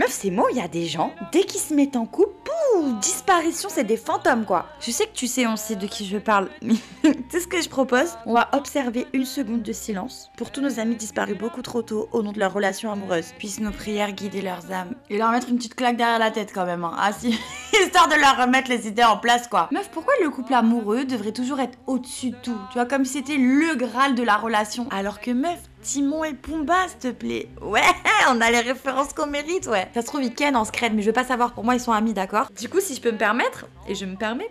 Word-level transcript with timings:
Meuf, 0.00 0.12
c'est 0.12 0.30
moi, 0.30 0.48
il 0.50 0.56
y 0.56 0.62
a 0.62 0.68
des 0.68 0.86
gens, 0.86 1.12
dès 1.30 1.42
qu'ils 1.42 1.60
se 1.60 1.74
mettent 1.74 1.94
en 1.94 2.06
couple, 2.06 2.32
pouh, 2.42 2.98
disparition, 3.02 3.68
c'est 3.70 3.84
des 3.84 3.98
fantômes 3.98 4.46
quoi. 4.46 4.64
Je 4.80 4.90
sais 4.90 5.04
que 5.04 5.12
tu 5.12 5.26
sais, 5.26 5.46
on 5.46 5.56
sait 5.56 5.76
de 5.76 5.86
qui 5.86 6.06
je 6.06 6.16
parle, 6.16 6.48
mais 6.62 6.76
sais 7.28 7.40
ce 7.40 7.46
que 7.46 7.60
je 7.60 7.68
propose 7.68 8.16
On 8.24 8.32
va 8.32 8.48
observer 8.54 9.06
une 9.12 9.26
seconde 9.26 9.60
de 9.60 9.74
silence 9.74 10.30
pour 10.38 10.52
tous 10.52 10.62
nos 10.62 10.80
amis 10.80 10.96
disparus 10.96 11.36
beaucoup 11.36 11.60
trop 11.60 11.82
tôt 11.82 12.08
au 12.12 12.22
nom 12.22 12.32
de 12.32 12.38
leur 12.38 12.54
relation 12.54 12.90
amoureuse. 12.90 13.34
Puissent 13.38 13.60
nos 13.60 13.72
prières 13.72 14.12
guider 14.12 14.40
leurs 14.40 14.72
âmes 14.72 14.94
et 15.10 15.18
leur 15.18 15.32
mettre 15.32 15.50
une 15.50 15.58
petite 15.58 15.74
claque 15.74 15.98
derrière 15.98 16.18
la 16.18 16.30
tête 16.30 16.50
quand 16.54 16.64
même. 16.64 16.82
Hein. 16.82 16.96
Ah 16.96 17.12
si, 17.12 17.38
histoire 17.86 18.08
de 18.08 18.14
leur 18.14 18.36
remettre 18.36 18.68
les 18.68 18.86
idées 18.86 19.04
en 19.04 19.16
place 19.16 19.48
quoi. 19.48 19.68
Meuf, 19.72 19.90
pourquoi 19.90 20.14
le 20.22 20.30
couple 20.30 20.54
amoureux 20.54 21.04
devrait 21.04 21.32
toujours 21.32 21.60
être 21.60 21.78
au-dessus 21.86 22.30
de 22.30 22.36
tout? 22.36 22.58
Tu 22.70 22.74
vois, 22.74 22.86
comme 22.86 23.04
si 23.04 23.14
c'était 23.14 23.36
le 23.36 23.74
graal 23.76 24.14
de 24.14 24.22
la 24.22 24.36
relation. 24.36 24.88
Alors 24.90 25.20
que 25.20 25.30
meuf, 25.30 25.58
Timon 25.82 26.24
et 26.24 26.34
Pumba, 26.34 26.88
s'il 26.88 26.98
te 26.98 27.10
plaît. 27.12 27.48
Ouais, 27.62 27.80
on 28.30 28.40
a 28.40 28.50
les 28.50 28.60
références 28.60 29.12
qu'on 29.12 29.26
mérite, 29.26 29.66
ouais. 29.66 29.88
Ça 29.94 30.02
se 30.02 30.06
trouve, 30.06 30.22
ils 30.22 30.34
ken 30.34 30.56
en 30.56 30.64
scred, 30.64 30.94
mais 30.94 31.02
je 31.02 31.06
veux 31.06 31.12
pas 31.12 31.24
savoir. 31.24 31.52
Pour 31.52 31.64
moi, 31.64 31.74
ils 31.74 31.80
sont 31.80 31.92
amis, 31.92 32.12
d'accord? 32.12 32.50
Du 32.58 32.68
coup, 32.68 32.80
si 32.80 32.94
je 32.94 33.00
peux 33.00 33.12
me 33.12 33.18
permettre, 33.18 33.66
et 33.88 33.94
je 33.94 34.04
me 34.04 34.16
permets, 34.16 34.50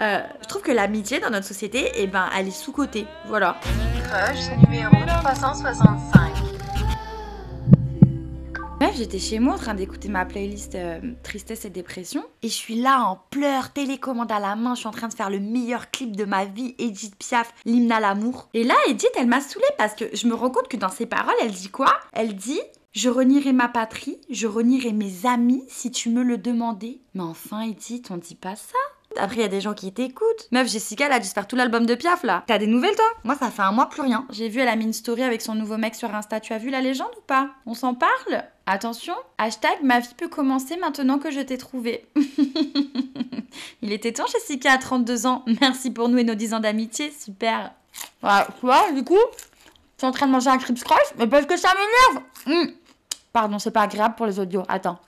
euh, 0.00 0.20
je 0.42 0.48
trouve 0.48 0.62
que 0.62 0.72
l'amitié 0.72 1.18
dans 1.18 1.30
notre 1.30 1.46
société, 1.46 1.90
eh 1.94 2.06
ben, 2.06 2.28
elle 2.36 2.48
est 2.48 2.52
sous-cotée. 2.52 3.06
Voilà. 3.26 3.56
Crush 4.04 4.56
numéro 4.68 4.94
365. 5.22 6.47
J'étais 8.98 9.20
chez 9.20 9.38
moi 9.38 9.54
en 9.54 9.58
train 9.58 9.74
d'écouter 9.74 10.08
ma 10.08 10.24
playlist 10.24 10.74
euh, 10.74 10.98
Tristesse 11.22 11.64
et 11.64 11.70
Dépression. 11.70 12.24
Et 12.42 12.48
je 12.48 12.52
suis 12.52 12.74
là 12.74 13.00
en 13.02 13.20
pleurs, 13.30 13.72
télécommande 13.72 14.32
à 14.32 14.40
la 14.40 14.56
main. 14.56 14.74
Je 14.74 14.80
suis 14.80 14.88
en 14.88 14.90
train 14.90 15.06
de 15.06 15.14
faire 15.14 15.30
le 15.30 15.38
meilleur 15.38 15.92
clip 15.92 16.16
de 16.16 16.24
ma 16.24 16.44
vie, 16.44 16.74
Edith 16.80 17.14
Piaf, 17.14 17.54
l'hymne 17.64 17.92
à 17.92 18.00
l'amour. 18.00 18.48
Et 18.54 18.64
là, 18.64 18.74
Edith, 18.88 19.12
elle 19.16 19.28
m'a 19.28 19.40
saoulée 19.40 19.64
parce 19.78 19.94
que 19.94 20.06
je 20.12 20.26
me 20.26 20.34
rends 20.34 20.50
compte 20.50 20.66
que 20.66 20.76
dans 20.76 20.88
ses 20.88 21.06
paroles, 21.06 21.36
elle 21.40 21.52
dit 21.52 21.70
quoi? 21.70 21.96
Elle 22.12 22.34
dit 22.34 22.60
je 22.90 23.08
renierai 23.08 23.52
ma 23.52 23.68
patrie, 23.68 24.20
je 24.30 24.48
renierai 24.48 24.92
mes 24.92 25.26
amis 25.26 25.62
si 25.68 25.92
tu 25.92 26.10
me 26.10 26.24
le 26.24 26.36
demandais. 26.36 26.98
Mais 27.14 27.22
enfin, 27.22 27.60
Edith, 27.60 28.08
on 28.10 28.16
dit 28.16 28.34
pas 28.34 28.56
ça. 28.56 28.78
Après, 29.16 29.36
il 29.36 29.42
y 29.42 29.44
a 29.44 29.48
des 29.48 29.60
gens 29.60 29.74
qui 29.74 29.92
t'écoutent. 29.92 30.48
Meuf, 30.52 30.68
Jessica, 30.68 31.06
elle 31.06 31.12
a 31.12 31.18
dû 31.18 31.26
se 31.26 31.32
faire 31.32 31.46
tout 31.46 31.56
l'album 31.56 31.86
de 31.86 31.94
Piaf, 31.94 32.22
là. 32.22 32.44
T'as 32.46 32.58
des 32.58 32.66
nouvelles, 32.66 32.94
toi? 32.94 33.06
Moi, 33.24 33.36
ça 33.36 33.50
fait 33.50 33.62
un 33.62 33.72
mois, 33.72 33.88
plus 33.88 34.02
rien. 34.02 34.26
J'ai 34.30 34.48
vu, 34.48 34.60
elle 34.60 34.68
a 34.68 34.76
mis 34.76 34.84
une 34.84 34.92
story 34.92 35.22
avec 35.22 35.40
son 35.40 35.54
nouveau 35.54 35.76
mec 35.76 35.94
sur 35.94 36.14
Insta. 36.14 36.40
Tu 36.40 36.52
as 36.52 36.58
vu 36.58 36.70
la 36.70 36.80
légende 36.80 37.10
ou 37.16 37.22
pas? 37.26 37.50
On 37.66 37.74
s'en 37.74 37.94
parle? 37.94 38.44
Attention, 38.70 39.14
hashtag 39.38 39.82
ma 39.82 39.98
vie 39.98 40.12
peut 40.14 40.28
commencer 40.28 40.76
maintenant 40.76 41.18
que 41.18 41.30
je 41.30 41.40
t'ai 41.40 41.56
trouvé. 41.56 42.06
il 43.80 43.90
était 43.92 44.12
temps, 44.12 44.26
Jessica, 44.30 44.72
à 44.72 44.76
32 44.76 45.24
ans. 45.24 45.42
Merci 45.62 45.90
pour 45.90 46.10
nous 46.10 46.18
et 46.18 46.24
nos 46.24 46.34
10 46.34 46.52
ans 46.52 46.60
d'amitié. 46.60 47.10
Super. 47.10 47.72
Voilà, 48.20 48.46
tu 48.60 48.66
vois, 48.66 48.92
du 48.92 49.02
coup, 49.04 49.16
tu 49.96 50.04
es 50.04 50.06
en 50.06 50.10
train 50.10 50.26
de 50.26 50.32
manger 50.32 50.50
un 50.50 50.58
Crips 50.58 50.84
Crunch, 50.84 51.14
mais 51.16 51.26
parce 51.26 51.46
que 51.46 51.56
ça 51.56 51.70
m'énerve. 51.72 52.26
Hum. 52.46 52.74
Pardon, 53.32 53.58
c'est 53.58 53.70
pas 53.70 53.80
agréable 53.80 54.16
pour 54.16 54.26
les 54.26 54.38
audios. 54.38 54.64
Attends. 54.68 54.98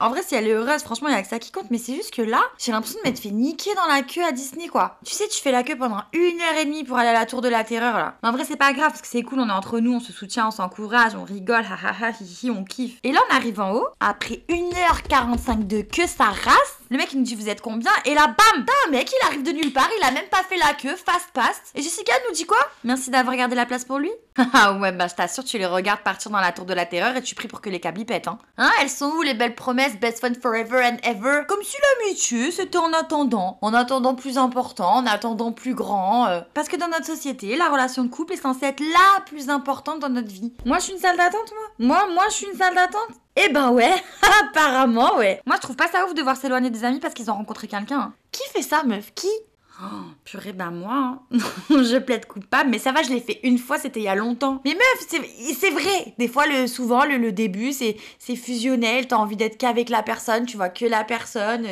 En 0.00 0.10
vrai, 0.10 0.22
si 0.22 0.34
elle 0.34 0.46
est 0.46 0.52
heureuse, 0.52 0.82
franchement, 0.82 1.08
il 1.08 1.14
y 1.14 1.16
a 1.16 1.22
que 1.22 1.28
ça 1.28 1.38
qui 1.38 1.50
compte. 1.50 1.70
Mais 1.70 1.78
c'est 1.78 1.94
juste 1.94 2.14
que 2.14 2.22
là, 2.22 2.40
j'ai 2.58 2.72
l'impression 2.72 2.98
de 3.02 3.08
m'être 3.08 3.20
fait 3.20 3.30
niquer 3.30 3.74
dans 3.74 3.86
la 3.86 4.02
queue 4.02 4.24
à 4.24 4.32
Disney, 4.32 4.68
quoi. 4.68 4.98
Tu 5.04 5.14
sais, 5.14 5.28
tu 5.28 5.40
fais 5.40 5.52
la 5.52 5.62
queue 5.62 5.76
pendant 5.76 6.02
une 6.12 6.40
heure 6.40 6.60
et 6.60 6.64
demie 6.64 6.84
pour 6.84 6.98
aller 6.98 7.08
à 7.08 7.12
la 7.12 7.26
tour 7.26 7.40
de 7.40 7.48
la 7.48 7.64
terreur, 7.64 7.96
là. 7.96 8.14
Mais 8.22 8.28
en 8.28 8.32
vrai, 8.32 8.44
c'est 8.44 8.56
pas 8.56 8.72
grave 8.72 8.90
parce 8.90 9.02
que 9.02 9.08
c'est 9.08 9.22
cool, 9.22 9.40
on 9.40 9.48
est 9.48 9.52
entre 9.52 9.80
nous, 9.80 9.94
on 9.94 10.00
se 10.00 10.12
soutient, 10.12 10.48
on 10.48 10.52
s'encourage, 10.52 11.14
on 11.14 11.24
rigole, 11.24 11.64
hahaha, 11.64 12.10
hihi, 12.20 12.50
on 12.50 12.64
kiffe. 12.64 12.98
Et 13.02 13.12
là, 13.12 13.20
on 13.30 13.34
arrive 13.34 13.60
en 13.60 13.72
haut, 13.72 13.88
après 14.00 14.42
1h45 14.48 15.66
de 15.66 15.82
queue, 15.82 16.06
ça 16.06 16.24
race. 16.24 16.77
Le 16.90 16.96
mec 16.96 17.12
il 17.12 17.18
nous 17.18 17.24
dit 17.24 17.34
vous 17.34 17.48
êtes 17.48 17.60
combien? 17.60 17.90
Et 18.04 18.14
là 18.14 18.26
bam 18.26 18.64
Putain 18.64 18.90
mec 18.90 19.10
il 19.12 19.26
arrive 19.26 19.42
de 19.42 19.50
nulle 19.50 19.72
part, 19.72 19.88
il 19.98 20.04
a 20.04 20.10
même 20.10 20.28
pas 20.30 20.42
fait 20.42 20.56
la 20.56 20.72
queue, 20.74 20.96
fast 20.96 21.28
pass. 21.34 21.60
Et 21.74 21.82
Jessica 21.82 22.12
nous 22.28 22.34
dit 22.34 22.44
quoi? 22.46 22.58
Merci 22.84 23.10
d'avoir 23.10 23.36
gardé 23.36 23.54
la 23.54 23.66
place 23.66 23.84
pour 23.84 23.98
lui. 23.98 24.10
Ah 24.54 24.72
ouais 24.74 24.92
bah 24.92 25.08
je 25.08 25.14
t'assure 25.16 25.42
tu 25.44 25.58
les 25.58 25.66
regardes 25.66 26.00
partir 26.00 26.30
dans 26.30 26.38
la 26.40 26.52
tour 26.52 26.64
de 26.64 26.72
la 26.72 26.86
terreur 26.86 27.16
et 27.16 27.22
tu 27.22 27.34
pries 27.34 27.48
pour 27.48 27.60
que 27.60 27.68
les 27.70 27.80
câbles 27.80 28.04
pètent 28.04 28.28
hein. 28.28 28.38
Hein 28.56 28.70
elles 28.80 28.88
sont 28.88 29.10
où 29.10 29.22
les 29.22 29.34
belles 29.34 29.56
promesses 29.56 29.96
best 29.98 30.20
fun 30.20 30.32
forever 30.40 30.80
and 30.84 30.96
ever? 31.02 31.42
Comme 31.48 31.62
si 31.62 31.76
l'amitié 32.00 32.50
c'était 32.52 32.78
en 32.78 32.92
attendant, 32.92 33.58
en 33.62 33.74
attendant 33.74 34.14
plus 34.14 34.38
important, 34.38 34.94
en 34.94 35.06
attendant 35.06 35.50
plus 35.52 35.74
grand. 35.74 36.26
euh. 36.28 36.40
Parce 36.54 36.68
que 36.68 36.76
dans 36.76 36.88
notre 36.88 37.06
société 37.06 37.56
la 37.56 37.68
relation 37.68 38.04
de 38.04 38.08
couple 38.08 38.34
est 38.34 38.36
censée 38.42 38.66
être 38.66 38.80
la 38.80 39.20
plus 39.26 39.50
importante 39.50 39.98
dans 40.00 40.08
notre 40.08 40.28
vie. 40.28 40.52
Moi 40.64 40.78
je 40.78 40.84
suis 40.84 40.92
une 40.92 41.00
salle 41.00 41.16
d'attente 41.16 41.52
moi. 41.78 41.96
Moi 42.06 42.14
moi 42.14 42.24
je 42.30 42.34
suis 42.34 42.46
une 42.46 42.56
salle 42.56 42.74
d'attente. 42.76 43.10
Eh 43.40 43.52
ben 43.52 43.70
ouais, 43.70 43.94
apparemment 44.42 45.16
ouais. 45.16 45.40
Moi 45.46 45.56
je 45.56 45.62
trouve 45.62 45.76
pas 45.76 45.88
ça 45.88 46.04
ouf 46.06 46.14
de 46.14 46.22
voir 46.22 46.36
s'éloigner 46.36 46.70
des 46.70 46.84
amis 46.84 46.98
parce 47.00 47.14
qu'ils 47.14 47.30
ont 47.30 47.34
rencontré 47.34 47.68
quelqu'un. 47.68 48.12
Qui 48.32 48.42
fait 48.52 48.62
ça 48.62 48.82
meuf? 48.84 49.12
Qui? 49.14 49.28
Oh, 49.80 50.06
purée, 50.24 50.52
ben 50.52 50.72
moi, 50.72 51.20
hein. 51.30 51.38
je 51.70 51.98
plaide 51.98 52.26
coupable, 52.26 52.68
mais 52.68 52.80
ça 52.80 52.90
va, 52.90 53.04
je 53.04 53.10
l'ai 53.10 53.20
fait 53.20 53.38
une 53.44 53.58
fois, 53.58 53.78
c'était 53.78 54.00
il 54.00 54.04
y 54.04 54.08
a 54.08 54.16
longtemps. 54.16 54.60
Mais 54.64 54.74
meuf, 54.74 55.06
c'est 55.08 55.20
c'est 55.54 55.70
vrai. 55.70 56.14
Des 56.18 56.26
fois, 56.26 56.48
le, 56.48 56.66
souvent, 56.66 57.04
le, 57.04 57.16
le 57.16 57.30
début, 57.30 57.72
c'est 57.72 57.96
c'est 58.18 58.34
fusionnel, 58.34 59.06
t'as 59.06 59.16
envie 59.16 59.36
d'être 59.36 59.56
qu'avec 59.56 59.88
la 59.88 60.02
personne, 60.02 60.46
tu 60.46 60.56
vois 60.56 60.68
que 60.68 60.84
la 60.84 61.04
personne. 61.04 61.64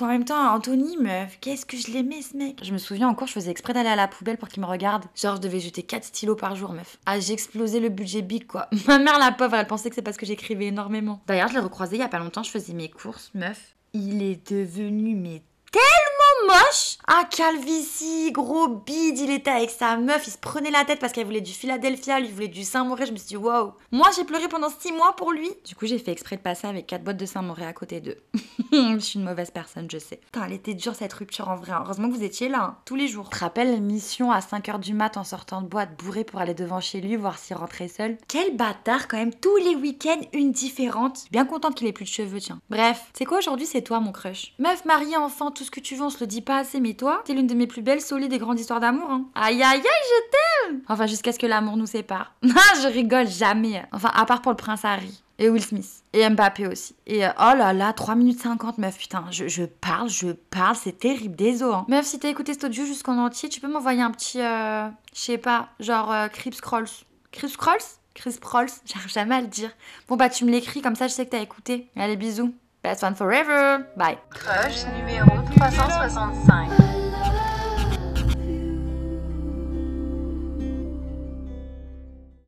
En 0.00 0.06
même 0.06 0.24
temps, 0.24 0.54
Anthony, 0.54 0.96
meuf, 0.96 1.38
qu'est-ce 1.40 1.64
que 1.64 1.76
je 1.76 1.92
l'aimais 1.92 2.22
ce 2.22 2.36
mec. 2.36 2.60
Je 2.64 2.72
me 2.72 2.78
souviens 2.78 3.08
encore, 3.08 3.28
je 3.28 3.34
faisais 3.34 3.50
exprès 3.50 3.72
d'aller 3.72 3.90
à 3.90 3.96
la 3.96 4.08
poubelle 4.08 4.36
pour 4.36 4.48
qu'il 4.48 4.60
me 4.62 4.66
regarde. 4.66 5.04
Genre, 5.14 5.36
je 5.36 5.40
devais 5.40 5.60
jeter 5.60 5.82
4 5.82 6.04
stylos 6.04 6.34
par 6.34 6.56
jour, 6.56 6.72
meuf. 6.72 6.98
Ah, 7.06 7.20
j'ai 7.20 7.34
explosé 7.34 7.78
le 7.78 7.88
budget 7.88 8.22
big, 8.22 8.46
quoi. 8.46 8.68
Ma 8.88 8.98
mère, 8.98 9.18
la 9.18 9.30
pauvre, 9.30 9.54
elle 9.54 9.66
pensait 9.66 9.90
que 9.90 9.94
c'est 9.94 10.02
parce 10.02 10.16
que 10.16 10.26
j'écrivais 10.26 10.66
énormément. 10.66 11.22
D'ailleurs, 11.26 11.48
je 11.48 11.54
l'ai 11.54 11.60
recroisé 11.60 11.96
il 11.96 12.00
y 12.00 12.02
a 12.02 12.08
pas 12.08 12.18
longtemps, 12.18 12.42
je 12.42 12.50
faisais 12.50 12.72
mes 12.72 12.88
courses, 12.90 13.30
meuf. 13.34 13.76
Il 13.92 14.22
est 14.22 14.50
devenu, 14.50 15.14
mais 15.14 15.42
moche 16.46 16.98
Ah, 17.06 17.24
calvitie, 17.30 18.32
gros 18.32 18.68
bide, 18.68 19.18
il 19.18 19.30
était 19.30 19.50
avec 19.50 19.70
sa 19.70 19.96
meuf, 19.96 20.26
il 20.26 20.30
se 20.30 20.38
prenait 20.38 20.70
la 20.70 20.84
tête 20.84 21.00
parce 21.00 21.12
qu'elle 21.12 21.26
voulait 21.26 21.40
du 21.40 21.52
Philadelphia, 21.52 22.20
lui 22.20 22.30
voulait 22.30 22.48
du 22.48 22.64
Saint-Mauré, 22.64 23.06
je 23.06 23.12
me 23.12 23.16
suis 23.16 23.28
dit, 23.28 23.36
wow. 23.36 23.72
Moi, 23.90 24.08
j'ai 24.16 24.24
pleuré 24.24 24.48
pendant 24.48 24.70
6 24.70 24.92
mois 24.92 25.14
pour 25.16 25.32
lui. 25.32 25.50
Du 25.64 25.74
coup, 25.74 25.86
j'ai 25.86 25.98
fait 25.98 26.12
exprès 26.12 26.36
de 26.36 26.42
passer 26.42 26.66
avec 26.66 26.86
4 26.86 27.04
boîtes 27.04 27.16
de 27.16 27.26
Saint-Mauré 27.26 27.66
à 27.66 27.72
côté 27.72 28.00
d'eux. 28.00 28.18
je 28.72 28.98
suis 28.98 29.18
une 29.18 29.24
mauvaise 29.24 29.50
personne, 29.50 29.88
je 29.90 29.98
sais. 29.98 30.16
Putain, 30.16 30.44
elle 30.46 30.52
était 30.52 30.74
dure 30.74 30.94
cette 30.94 31.12
rupture 31.12 31.48
en 31.48 31.56
vrai. 31.56 31.72
Heureusement 31.78 32.08
que 32.08 32.14
vous 32.14 32.24
étiez 32.24 32.48
là, 32.48 32.62
hein, 32.62 32.78
tous 32.84 32.96
les 32.96 33.08
jours. 33.08 33.28
Te 33.28 33.38
rappelles 33.38 33.80
mission 33.80 34.30
à 34.30 34.40
5h 34.40 34.80
du 34.80 34.94
mat 34.94 35.16
en 35.16 35.24
sortant 35.24 35.62
de 35.62 35.66
boîte 35.66 35.96
bourré 35.98 36.24
pour 36.24 36.40
aller 36.40 36.54
devant 36.54 36.80
chez 36.80 37.00
lui, 37.00 37.16
voir 37.16 37.38
s'il 37.38 37.56
rentrait 37.56 37.88
seul 37.88 38.16
Quel 38.28 38.56
bâtard 38.56 39.08
quand 39.08 39.16
même, 39.16 39.34
tous 39.34 39.56
les 39.58 39.74
week-ends, 39.74 40.20
une 40.32 40.52
différente. 40.52 41.24
Bien 41.30 41.44
contente 41.44 41.74
qu'il 41.74 41.86
ait 41.86 41.92
plus 41.92 42.04
de 42.04 42.10
cheveux, 42.10 42.40
tiens. 42.40 42.60
Bref, 42.70 43.10
c'est 43.12 43.24
quoi 43.24 43.38
aujourd'hui, 43.38 43.66
c'est 43.66 43.82
toi 43.82 44.00
mon 44.00 44.12
crush? 44.12 44.54
Meuf, 44.58 44.84
mariée, 44.84 45.16
enfant, 45.16 45.50
tout 45.50 45.64
ce 45.64 45.70
que 45.70 45.80
tu 45.80 45.94
veux, 45.94 46.02
on 46.02 46.10
se 46.10 46.20
le 46.20 46.26
dit 46.32 46.40
pas 46.42 46.58
assez, 46.58 46.80
mais 46.80 46.94
toi, 46.94 47.22
t'es 47.24 47.34
l'une 47.34 47.46
de 47.46 47.54
mes 47.54 47.66
plus 47.66 47.82
belles, 47.82 48.00
solides 48.00 48.32
et 48.32 48.38
grandes 48.38 48.58
histoires 48.58 48.80
d'amour, 48.80 49.10
hein. 49.10 49.26
Aïe 49.34 49.62
aïe 49.62 49.76
aïe, 49.76 49.82
je 49.82 50.30
t'aime 50.30 50.82
Enfin, 50.88 51.06
jusqu'à 51.06 51.32
ce 51.32 51.38
que 51.38 51.46
l'amour 51.46 51.76
nous 51.76 51.86
sépare. 51.86 52.34
Je 52.42 52.88
rigole 52.88 53.28
jamais. 53.28 53.84
Enfin, 53.92 54.10
à 54.14 54.24
part 54.26 54.42
pour 54.42 54.52
le 54.52 54.56
prince 54.56 54.84
Harry. 54.84 55.22
Et 55.38 55.48
Will 55.48 55.62
Smith. 55.62 56.04
Et 56.12 56.28
Mbappé 56.28 56.66
aussi. 56.68 56.94
Et 57.06 57.26
euh, 57.26 57.30
oh 57.38 57.56
là 57.56 57.72
là, 57.72 57.92
3 57.92 58.14
minutes 58.14 58.40
50, 58.40 58.78
meuf, 58.78 58.96
putain. 58.98 59.24
Je, 59.30 59.48
je 59.48 59.64
parle, 59.64 60.08
je 60.08 60.28
parle, 60.28 60.76
c'est 60.76 60.98
terrible, 60.98 61.34
désolé. 61.34 61.74
Hein. 61.74 61.84
Meuf, 61.88 62.06
si 62.06 62.18
t'as 62.18 62.28
écouté 62.28 62.52
cet 62.52 62.64
audio 62.64 62.84
jusqu'en 62.84 63.18
entier, 63.18 63.48
tu 63.48 63.60
peux 63.60 63.68
m'envoyer 63.68 64.02
un 64.02 64.10
petit, 64.10 64.40
euh, 64.40 64.88
je 65.14 65.20
sais 65.20 65.38
pas, 65.38 65.68
genre 65.80 66.12
euh, 66.12 66.28
Crips 66.28 66.56
Scrolls. 66.56 66.88
Crips 67.32 67.52
Scrolls? 67.52 67.80
Chris 68.14 68.38
j'arrive 68.84 69.12
jamais 69.12 69.34
à 69.34 69.40
le 69.40 69.46
dire. 69.46 69.70
Bon 70.08 70.16
bah 70.16 70.28
tu 70.28 70.44
me 70.44 70.50
l'écris, 70.50 70.82
comme 70.82 70.96
ça 70.96 71.08
je 71.08 71.12
sais 71.12 71.24
que 71.24 71.30
t'as 71.30 71.40
écouté. 71.40 71.88
Allez 71.96 72.16
bisous. 72.16 72.54
Best 72.82 73.02
one 73.02 73.14
forever. 73.14 73.86
Bye. 73.96 74.18
Crush 74.30 74.84
numéro 74.86 75.42
365. 75.54 77.01